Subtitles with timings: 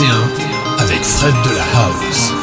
[0.00, 2.39] 2021 avec Fred de la House.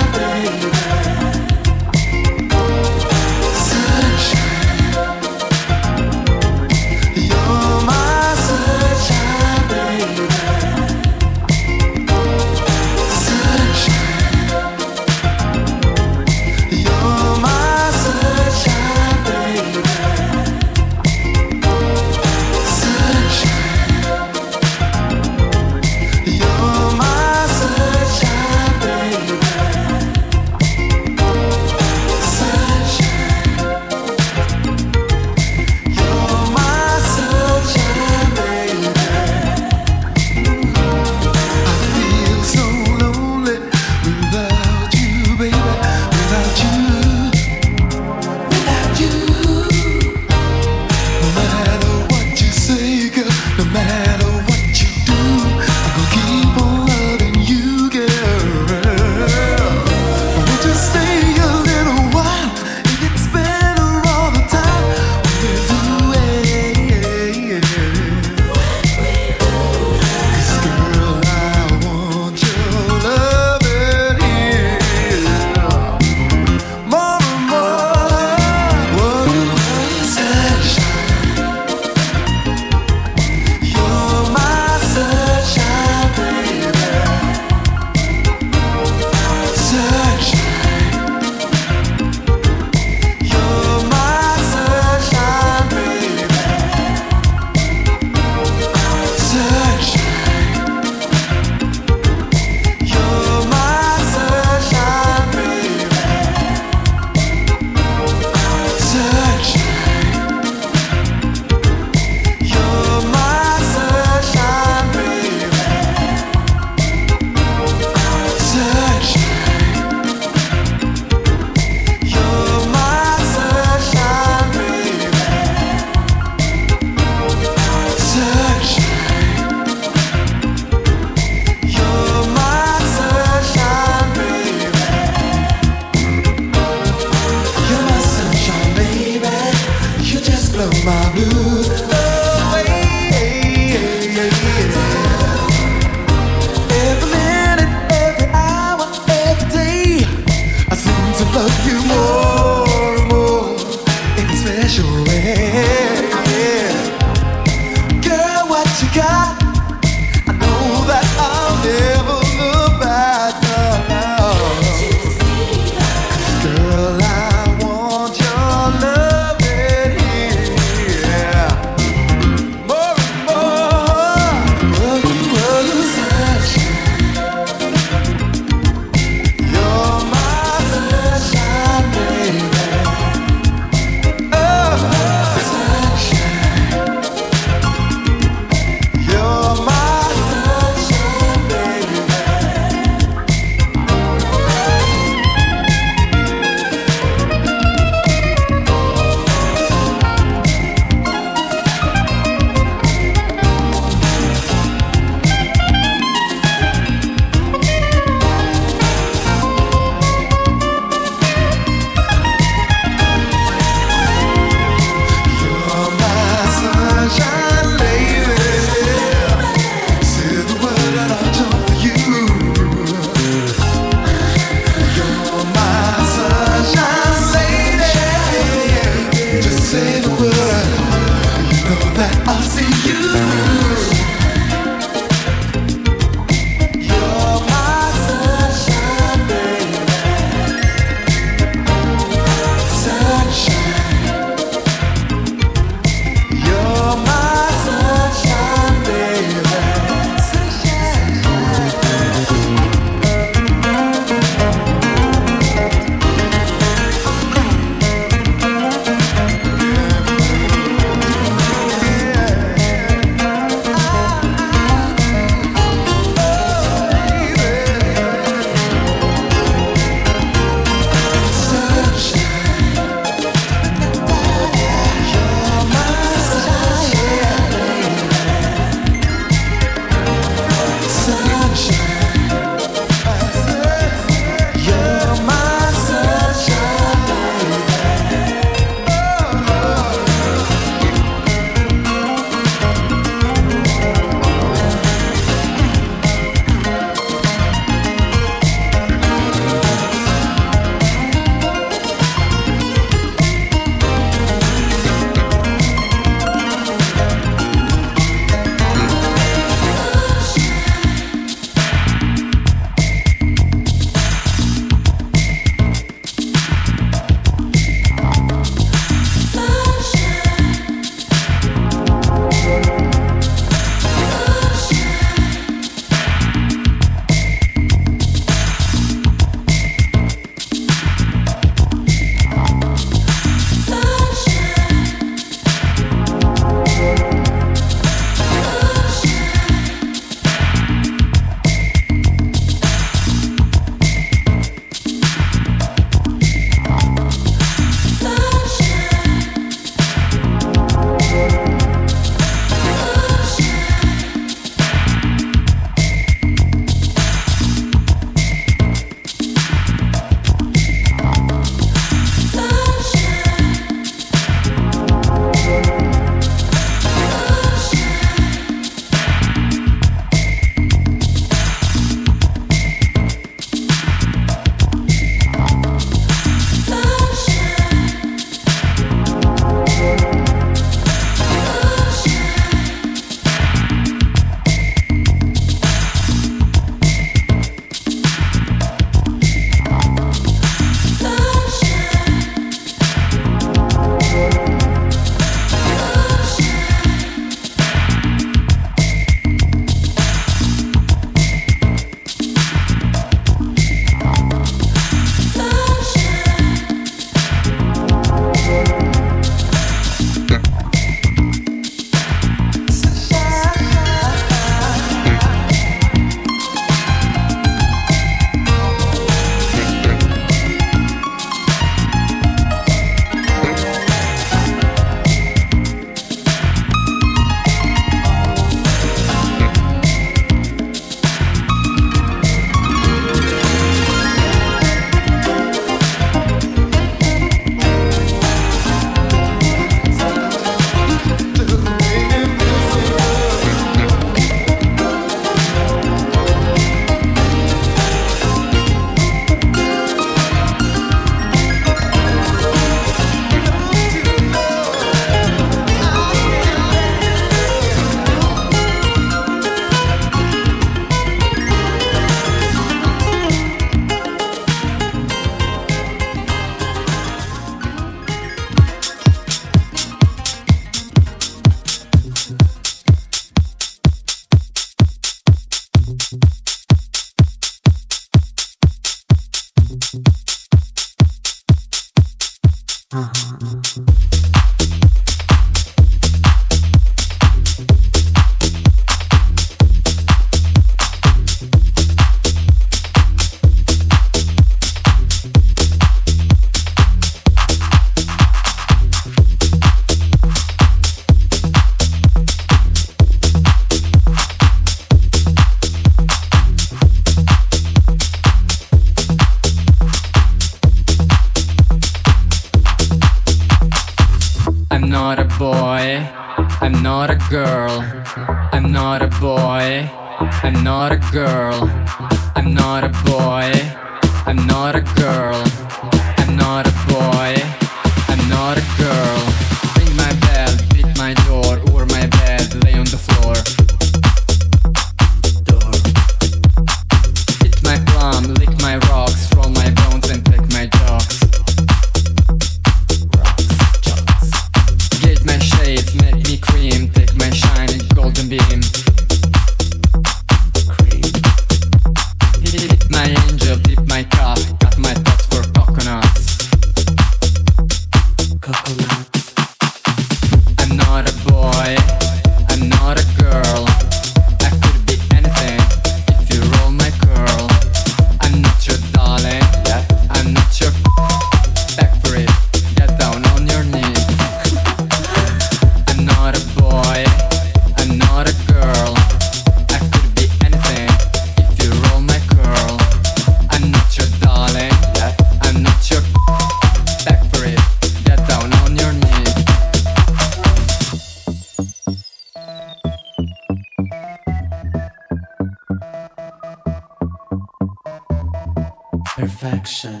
[599.44, 600.00] affection.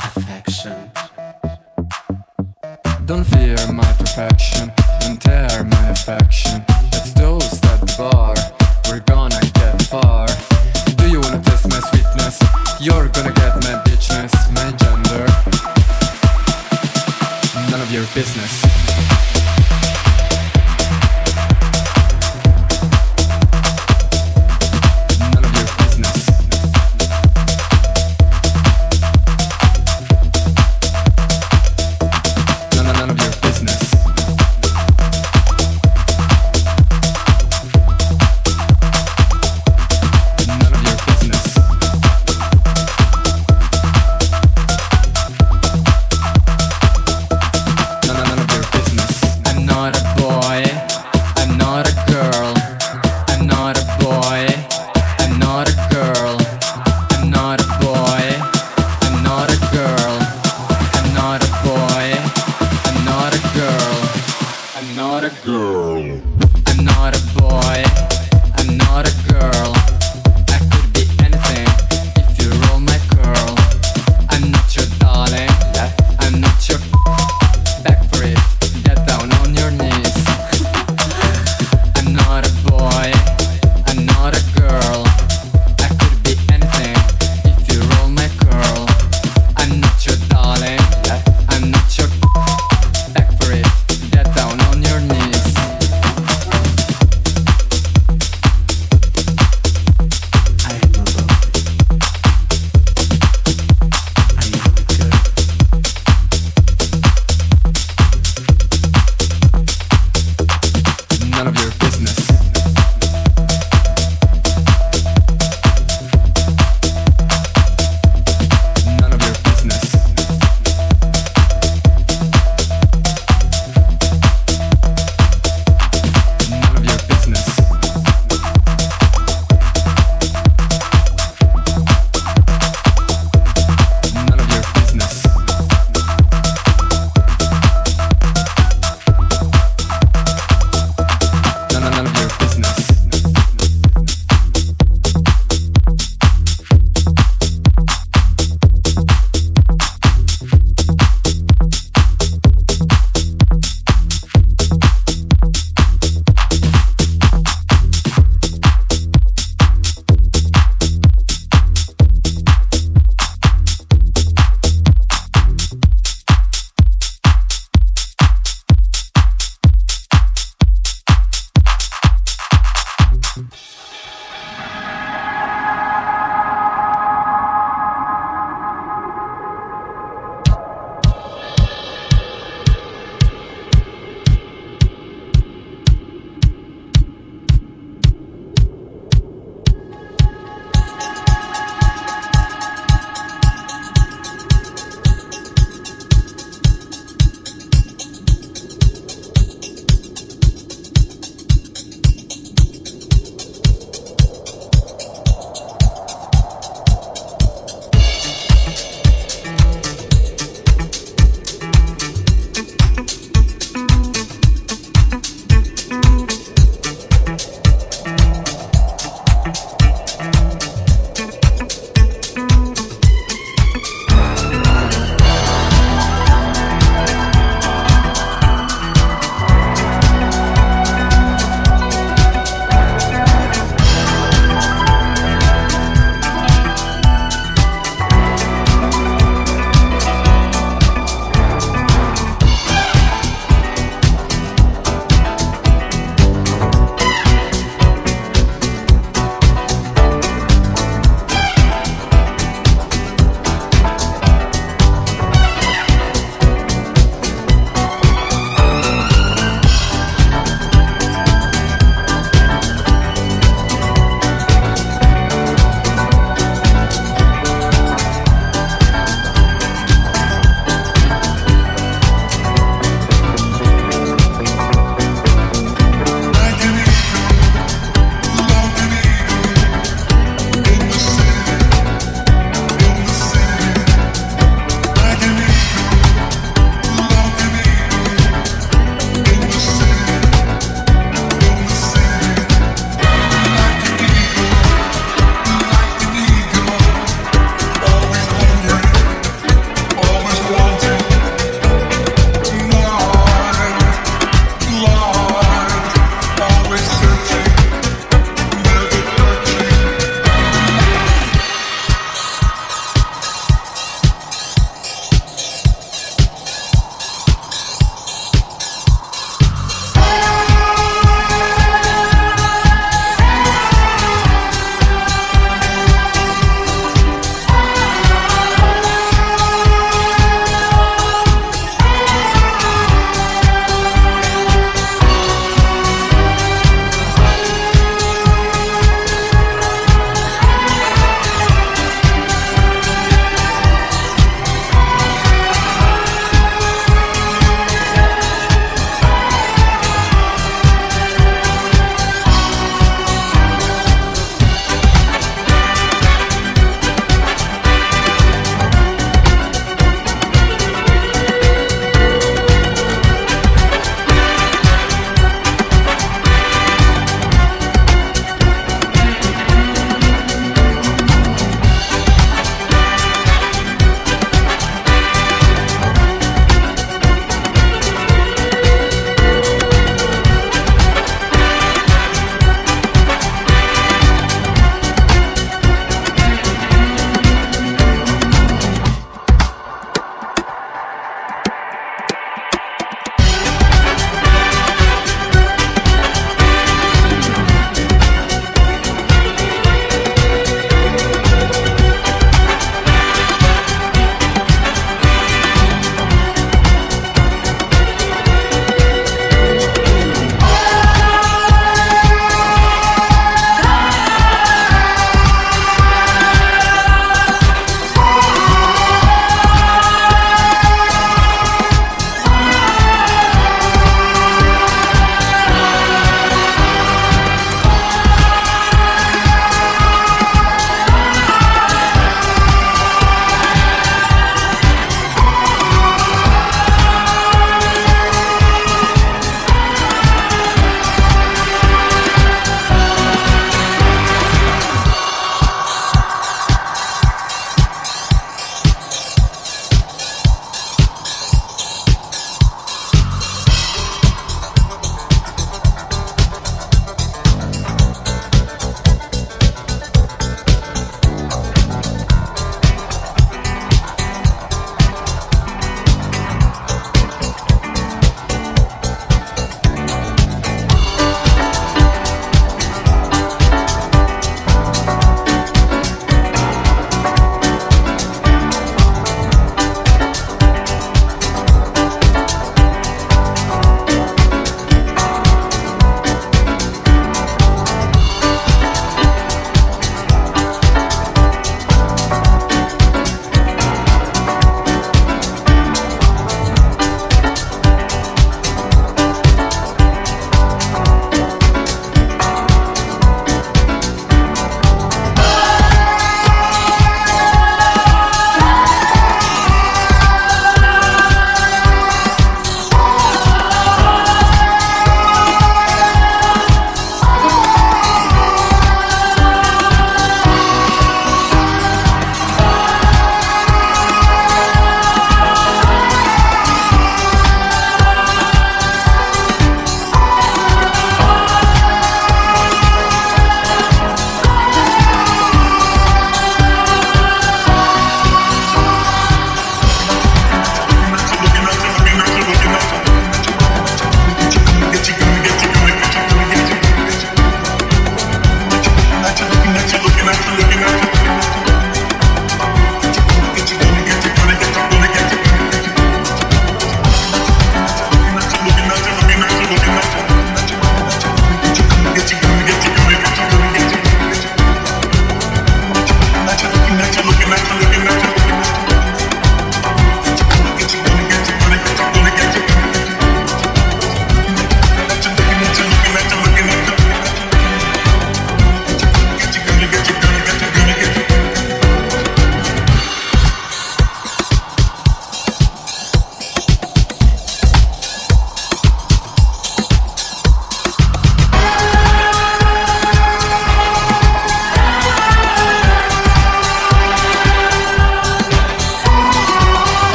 [0.00, 0.90] Affection.
[3.04, 6.64] Don't fear my perfection, don't tear my affection.
[6.92, 8.34] Let's toast at the bar,
[8.88, 10.26] we're gonna get far.
[10.96, 12.40] Do you wanna taste my sweetness?
[12.80, 15.26] You're gonna get my bitchness, my gender.
[17.70, 18.65] None of your business.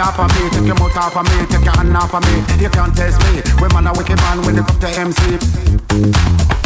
[0.00, 2.42] off of me, take your mouth off of me, take your hand off of me.
[2.60, 3.42] You can't test me.
[3.60, 5.38] We man a wicked man, when it come to MC.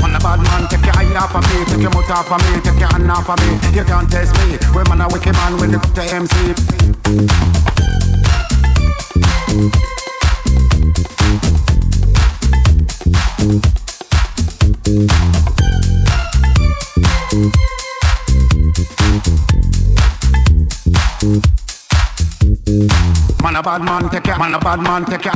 [0.00, 2.40] Man a bad man, take your eye off of me, take your mouth off of
[2.46, 3.58] me, take your hand off of me.
[3.74, 4.58] You can't test me.
[4.74, 6.02] We man a wicked man, when it come to
[13.52, 13.83] MC.
[23.54, 25.32] man, a bad man, take him, man, a bad man, take him.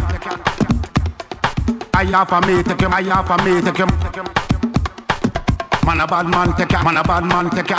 [1.94, 3.88] I have me, take him, I have me, take him.
[5.86, 7.78] Man, a bad man, take him, man, a bad man, take him.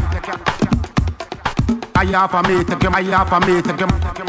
[1.95, 4.28] I have me, take him, I have me, take him.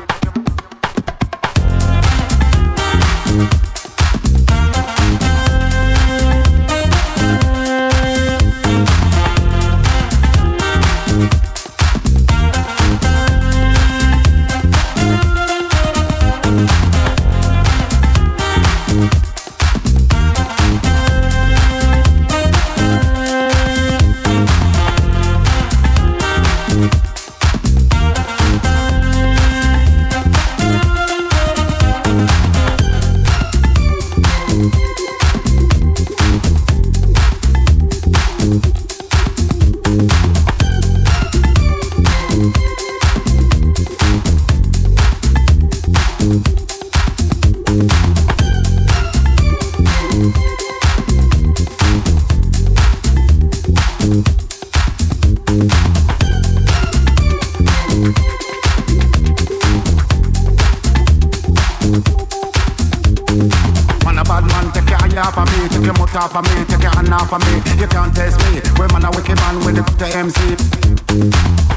[65.70, 67.62] Take your mouth off of me, take your hand off of me.
[67.78, 68.60] You can't test me.
[68.78, 70.58] We man a wicked man with the MC.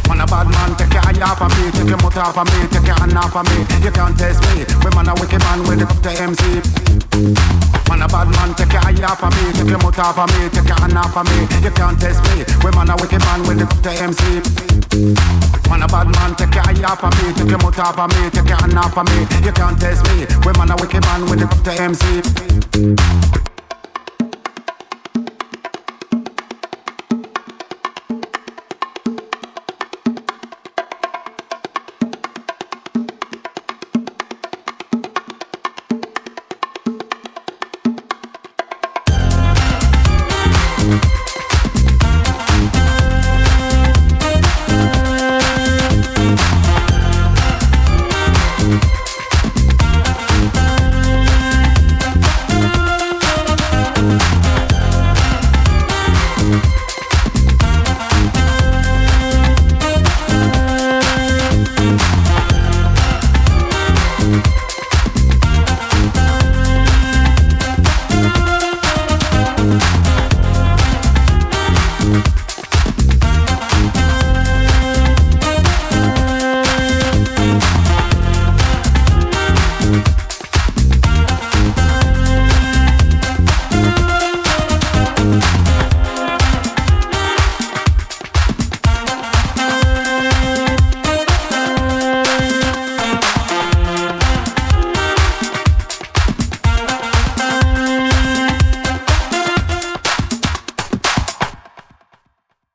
[0.10, 2.46] Man a bad man, take your eye off of me, take your mouth off of
[2.50, 3.58] me, take your hand off of me.
[3.86, 4.66] You can't test me.
[4.84, 6.62] We man a wicked man with the MC.
[7.88, 10.30] Man a bad man, take your eye off of me, take your mouth off of
[10.34, 11.38] me, take your hand off of me.
[11.64, 12.44] You can't test me.
[12.66, 14.41] We man a wicked man with the MC.
[15.70, 18.10] Man a bad man, take your eye off of me, take your mouth off of
[18.10, 19.20] me, take your hand off of me.
[19.46, 20.26] You can't test me.
[20.46, 23.53] We man a wicked man with the MC.